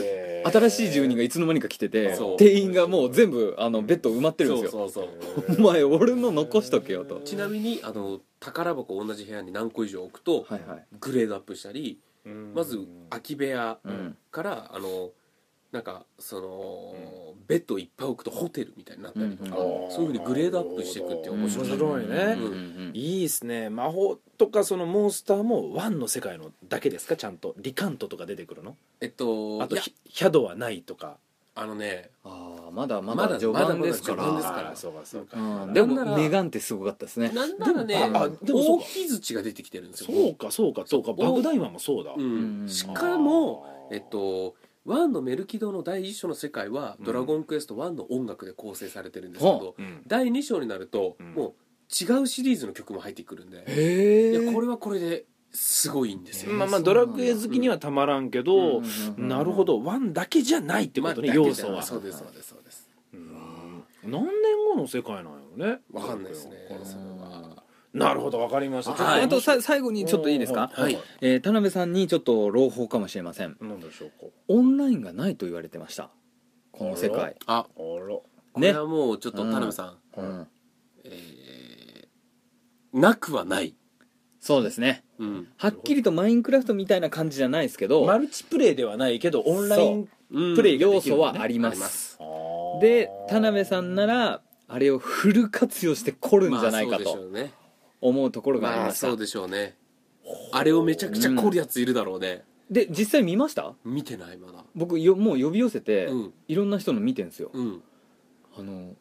[0.00, 0.50] えー。
[0.50, 2.36] 新しい住人がいつの間にか来ててそう。
[2.38, 4.70] 店員がもう全部あのベッド埋まってるんですよ。
[4.70, 5.08] そうそう
[5.46, 7.20] そうお前俺の残しとけよと。
[7.20, 10.86] ちなみにあの宝箱同じ部屋に何個以上置くと、はいはい。
[10.98, 12.78] グレードアップしたりうんまず
[13.10, 14.16] 空き部屋うん。
[14.30, 15.10] から、あの
[15.72, 22.16] なんかその、ベッドをいっぱい置くとホテルみたいになったりとか、うんそういうふうにグレードアップしていくっていう面白さ面白いね。
[22.38, 22.46] うんう
[22.90, 23.70] んいいですね。
[23.70, 27.16] 魔法とかそのモンスターもワンの世界のだけですか？
[27.16, 27.54] ちゃんと。
[27.58, 28.76] リカントとか出てくるの？
[29.00, 29.64] えっといや。
[29.64, 31.18] あとヒヒャドはないとか。
[31.54, 34.76] あのねああまだままだだ序盤ですかまだまだ序盤ですから。
[34.76, 35.72] そうかそうか、うん。
[35.72, 37.30] でもなんならメガンってすごかったですね。
[37.30, 40.10] なんならねああでも大き槌が出てきてるんですよ。
[40.10, 41.12] そうかそうかそうか。
[41.12, 42.62] バグダイマンもそうだ、うん。
[42.62, 42.68] うん。
[42.68, 44.54] しかもえっと
[44.84, 49.82] ワンのメルキドの第一章の世界は「ドラゴンクエスト1」の音楽で構成されてるんですけど、う。
[49.82, 50.02] ん。
[50.06, 51.34] 第2章になると、うん。
[51.34, 51.54] もう
[51.90, 53.64] 違うシリーズの曲も入ってくるんで、
[54.40, 58.82] いやこれはこれですごいんですよ、まあまあドラクエ好きにはたまらんけど、
[59.16, 61.82] なるほどどワンだけじゃないってことね、まあ要素は。
[61.82, 62.88] そうですそうですそうです。
[63.12, 63.84] うん。
[64.04, 64.30] 何年
[64.74, 66.52] 後の世界なんやろねわかんないですね
[67.92, 68.92] なるほどわかりました。
[68.92, 69.22] はい。
[69.22, 70.96] あとさ最後にちょっといいですか、はい。
[71.20, 73.56] えー田辺さんにちょっと朗報かもしれません。
[73.60, 74.26] 何でしょうか？
[74.48, 76.10] オンラインがないと言われてました。
[76.70, 77.36] この世界。
[77.46, 77.66] ああら。
[78.52, 80.46] これはもうちょっと田辺さん、うん。
[81.04, 83.76] えーなくはない、
[84.40, 85.48] そうですねうん。
[85.56, 90.52] はっきりとマインクラフトみたいな感じじゃないですけどマルチプレイではないけどオンラインう。
[90.52, 92.12] んプレイが要できるのね素はあります。
[92.14, 92.18] す
[92.80, 97.52] で田辺さんならあれをフル活用して凝るんじゃないかまあそうでしとょうね。
[98.00, 99.76] 思うところがありまあました、そうでしょうね。
[100.52, 103.74] あれをめちゃくちゃ凝るやついるだろうね、で実際見ました？
[103.84, 104.64] 見てないまだ。
[104.74, 106.32] 僕よもう呼び寄せて、うん。
[106.48, 107.82] いろんな人の見てんですよ、うん。
[108.56, 108.94] あの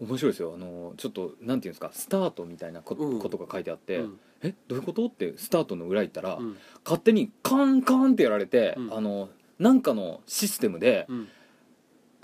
[0.00, 0.54] 面白いですよ。
[0.54, 1.90] あのちょっとなんていうんですか？
[1.92, 3.18] スタートみたいなこ,、うん。
[3.18, 4.54] ことが書いてあって、うんえ？
[4.68, 5.06] どういうこと？
[5.06, 6.56] ってスタートの裏行ったら、うん。
[6.84, 8.94] 勝手にカンカンってやられて、うん。
[8.94, 9.28] あの
[9.58, 11.28] なんかのシステムでうん。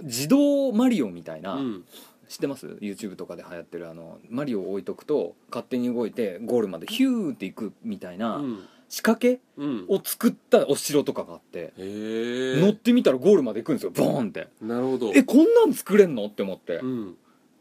[0.03, 1.85] 自動マリオみたいな、うん。
[2.29, 8.59] 知ってます？YouTube とかで流行ってるあのマリオを置いとくと勝手に動いてゴールまでヒューっていくみたいなうん。
[8.91, 9.85] 仕掛けうん。
[9.89, 12.61] を作ったお城とかがあって、へえ。
[12.61, 14.49] 乗ってみたらゴールまで行くんですよボーンって。
[14.63, 15.13] なるほど。
[15.15, 16.25] えこんなん作れんの？
[16.27, 17.17] って思って、うん。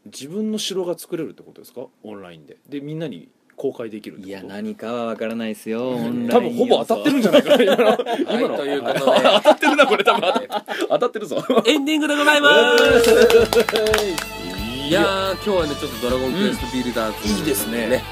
[0.06, 1.86] 自分の城が作れるってことですか？
[2.02, 2.56] オンラインで。
[2.66, 5.98] でみんなに公開できるいや何かはわからないですよ
[6.30, 7.64] 多分ほぼ当たってるんじゃないかな。
[7.66, 7.88] 今の。
[7.88, 8.56] はい今の。
[8.56, 9.00] ということで。
[9.22, 10.32] 当たってるなこれ多分。
[10.88, 11.44] 当たってるぞ。
[11.66, 13.10] エンディングでございます。
[14.88, 18.02] いやー今日はねちょっと「ドラゴンクエストビルダーズ」いいですね。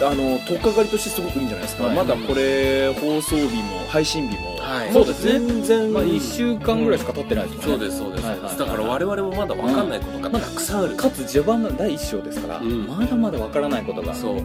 [0.00, 1.96] あの取っかかりとしてすごくいいんじゃないですか、はい。
[1.96, 4.92] まだこれ放送日も配信日も、はい。
[4.92, 5.32] そうですね。
[5.32, 12.86] 全然、まあ1週間ぐらいしか経ってないですそうですそうです、はいはいだから我々もまだ分かんないことがたくさんある、かつ序盤の第一章ですから、うん。
[12.86, 14.42] まだまだわからないことがそう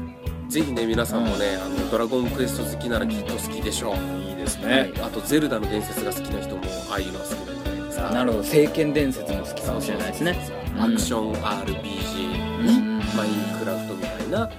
[0.50, 3.96] ぜひね皆さんもね、あのドラゴンクエスト好きならきっと好きでしょう、
[4.30, 7.86] いいですはねい、あとゼルダの伝説が好きな人もああいうのは好きなんじゃない。
[7.88, 10.40] ですかなるほど聖剣伝説も好きかもしれないですね。
[10.80, 12.98] アクション RPG にうん。
[13.16, 14.50] マインクラフトみたいな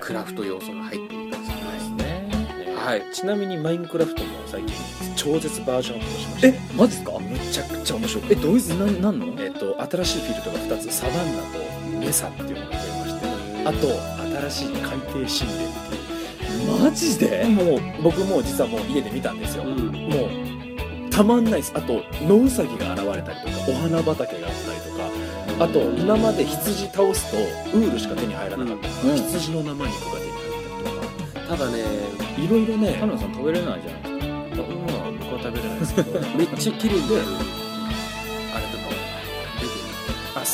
[0.00, 2.74] クラフト要素が入っているかもしれないですね。
[2.76, 3.02] はい。
[3.12, 4.74] ちなみにマインクラフトも最近
[5.16, 6.48] 超絶バージョンアップしました。
[6.48, 7.18] えマジですか？
[7.18, 8.24] めちゃくちゃ面白い。
[8.30, 9.42] えどういうななんの？
[9.42, 15.98] えっと新しいフィールドが2つサバンナとメサっていうのが増えましてあと新しい海底神殿って
[16.82, 17.44] マジで？
[17.44, 19.88] もう僕も実はもう家で見たんですよ、うん。
[19.92, 20.26] も
[21.06, 21.72] うたまんないです。
[21.74, 25.64] あと野ウサギが現れたりとかお花畑があったりとか。
[25.64, 27.36] あと今まで羊倒すと
[27.76, 28.88] ウールしか手に入らなかった。
[29.08, 29.16] うん。
[29.16, 30.44] 羊の生肉が手に入っ
[30.84, 31.56] たりとか。
[31.56, 31.78] ただね
[32.38, 32.96] いろいろね。
[33.00, 34.32] 田村さん食べれないじゃないですか。
[34.32, 35.94] まあ僕は食べれないです。
[35.94, 37.02] け どめっちゃ綺麗に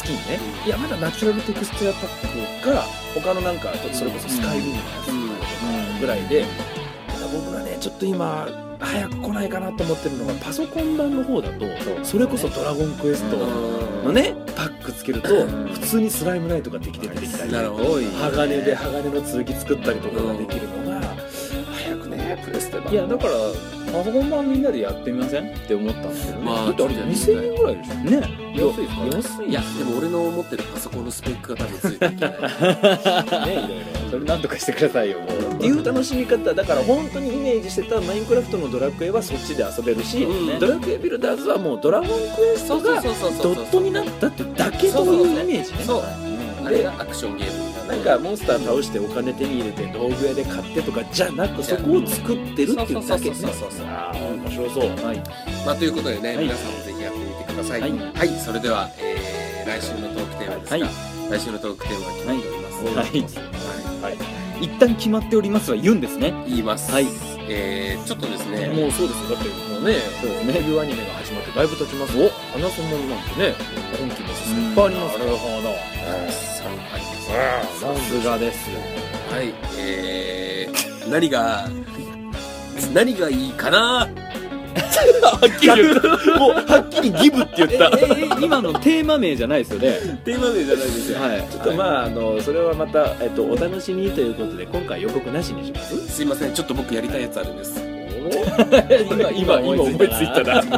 [0.04, 2.82] あスキンねいやまだナチュラルテクスチャーパックが
[3.14, 6.44] 他のなんかそれこそスカイリムのやつとかぐらいで
[7.08, 8.46] ただ僕がねちょっと今
[8.80, 11.64] 早く来ないかなと思ってるのがパソコン版の方だと
[12.04, 13.36] それこそ「ドラゴンクエスト」
[14.04, 17.52] のねパックつけると普通にスライムナイトができて出てきたり
[18.20, 21.00] 鋼で鋼の剣作ったりとかができるのが
[21.72, 22.92] 早くねプレステ版。
[22.92, 23.32] いやだから
[23.94, 25.54] パソコン版みんなでやってみません？
[25.54, 27.94] って思ったんですけどね、まあだってあれ2000円ぐらいでしょ？
[27.94, 28.44] ね。
[28.54, 32.40] 安いですか安いいやでも俺の持ってるパソコンのスペックが多分ついていけない。
[33.46, 35.54] ねいろいろそれなんとかしてくださいよもう。
[35.54, 36.54] っていう楽しみ方。
[36.54, 40.58] だから本当にイメージしてたマインクラフトのドラクエはそっちで遊べるし、うん。
[40.58, 42.14] ドラクエビルダーズはもうドラゴンク
[42.54, 45.78] エストがドットになったってだけというイメージね。
[45.84, 46.02] そう。
[46.64, 53.02] あれがアクションゲームないんかモンスター倒してお金手に入れて道具屋で買ってとかじゃなくそこを作ってるっていうだけね。
[53.02, 53.86] そうそうそうそうそう。
[53.86, 55.04] ああ面白そう。
[55.04, 55.22] はい。
[55.66, 57.80] まあということでね、はい皆さんもぜひやってみてください。
[57.80, 58.28] ははい。
[58.28, 60.92] い、それでは、えー、来週のトークテーマですが、は
[61.36, 61.38] い。
[61.38, 64.12] 来週のトークテーマは決まっております、はい。
[64.12, 64.16] は
[64.60, 64.64] い。
[64.64, 66.32] 一旦決まっておりますは言うんですね。
[66.46, 68.68] 言います、はいえー、ちょっとですね。
[68.68, 69.36] もうそうですよ。
[69.36, 72.16] だってもうねそうですねアニメが始まってだいぶ経ちます。
[72.18, 73.54] お花そもなんてね
[74.00, 75.68] 今期もいっぱいありますなるほど。
[75.70, 75.76] た
[76.26, 77.12] くさんありま
[77.74, 77.80] す。
[77.80, 78.70] さすがです
[79.30, 79.54] はい。
[79.78, 81.68] えー、何が
[82.92, 84.08] 何がいいかな？
[84.74, 87.96] はっきり言ったもうはっきりギブって言った。
[87.98, 90.20] えええ今のテーマ名じゃないですよね。
[90.24, 91.20] テーマ名じゃないですよ。
[91.20, 91.48] はい。
[91.50, 96.08] ちょっとまああのそれはまた、えっと、お楽しみということで今回予告なしにします。
[96.08, 96.52] すいません。
[96.54, 97.80] ちょっと僕やりたいやつあるんです。
[99.10, 100.58] 今今今思いついたな。
[100.60, 100.72] あの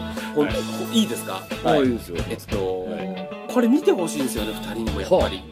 [0.34, 0.52] ほんほ
[0.92, 1.02] い。
[1.02, 1.42] いですか？
[1.64, 1.80] はい。
[1.80, 2.16] いいですよ。
[2.30, 2.88] えっと、
[3.52, 5.42] これ見てほしいんですよね2人にもやっぱり、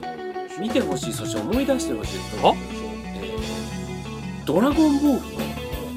[0.61, 2.55] 見てほしいそして思い出してほしいは？
[3.17, 5.31] えードラゴンボー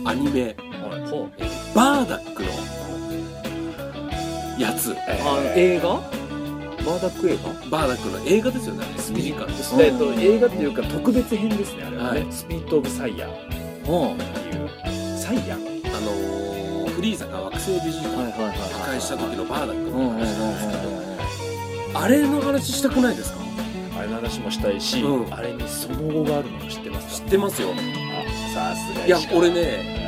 [0.01, 0.62] ルのアニメ、えー
[1.73, 2.49] バーダックの
[4.59, 4.95] やつ。
[5.07, 5.95] あ映画？
[5.95, 7.49] バーダック映画？
[7.69, 8.85] バーダックの映画ですよね。
[8.97, 12.31] スピリカルですえっと、映画っていうか特別編ですねあれはね、はい。
[12.31, 13.27] スピート・オブ・サイヤ。
[13.27, 13.55] ーって
[13.89, 13.93] うん
[14.61, 14.69] いう。
[15.17, 15.55] サイヤ？
[15.55, 15.57] ー
[15.95, 20.73] あのー、フリーザが惑星ベジータを破壊した時のバーダックの話なんですけ
[21.95, 21.99] ど。
[21.99, 23.39] あれの話したくないですか？
[23.97, 25.33] あれの話もしたいし、うん。
[25.33, 27.13] あれにその後があるのも知ってますか？
[27.25, 27.69] 知ってますよ。
[27.71, 30.02] あさすがいや俺ね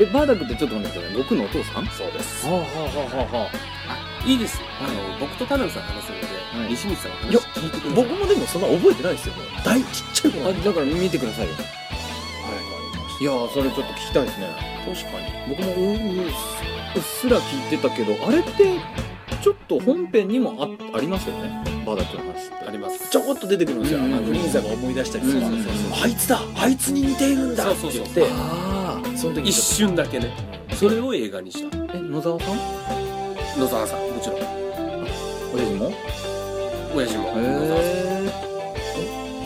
[0.00, 1.86] えバーダックってちょっと待ってください僕のお父さん？
[1.86, 2.46] そうです。
[2.46, 4.66] はあはあはあはあいいですよ。
[4.80, 6.70] あの僕と田辺さん話せるので、はい。
[6.70, 8.04] 西光さんのいや話聞いてください。
[8.04, 10.50] 僕もでもそんな覚えてないですよもう大ちっちゃい頃。
[10.50, 11.54] あだから見てくださいよ。
[11.54, 11.60] は
[13.20, 13.22] い。
[13.22, 14.48] いやーそれちょっと聞きたいですね。
[14.84, 15.54] 確かに。
[15.54, 18.80] 僕もうううっすら聞いてたけどあれって
[19.42, 21.62] ちょっと本編にもあありますよね。
[21.86, 22.64] バーダックの話って。
[22.66, 23.10] あります。
[23.10, 25.72] ちょこっと出てくるんですよ、うんあのフリーザが思い出したりとか、うんそう
[26.02, 28.83] あいつだあいつに似ているんだって言ってそうそうそう
[29.16, 30.30] その時に一瞬だけね。
[30.74, 31.76] それを映画にした。
[31.94, 32.56] え野沢さん？
[33.58, 34.38] 野沢さんもちろん。
[35.54, 35.92] 親父も？
[36.94, 37.28] 親父も。
[37.28, 37.86] へ野沢さん。
[37.86, 38.30] え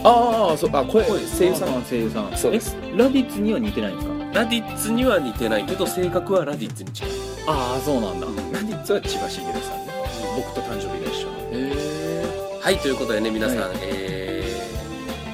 [0.04, 0.70] ああそう。
[0.72, 1.82] あ声声声優さん。
[1.82, 2.36] 声優さん。
[2.36, 2.76] そうです。
[2.82, 4.14] えラディッツには似てないんですか？
[4.32, 7.10] ラディッツには似てないけど性格はラディッツに近い。
[7.46, 8.26] ああそうなんだ。
[8.26, 9.92] ラディッツは千葉茂さんね。
[10.36, 14.44] 僕と誕生日が一緒へえはいということでね皆さん、はえ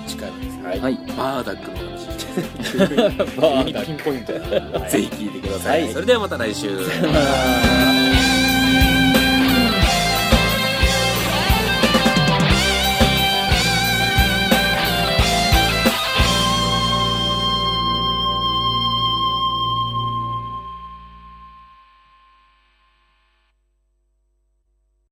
[0.07, 0.69] ー、次回はですね。
[0.69, 0.97] はいはい。
[1.17, 1.77] バーダックの
[2.43, 4.33] 話バーダックピンポイント
[4.91, 6.79] ぜひ聞いてください、はいそれではまた来週